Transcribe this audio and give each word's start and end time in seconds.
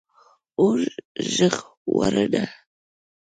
🚒 0.59 0.63
اور 0.63 0.79
ژغورنه 1.33 2.43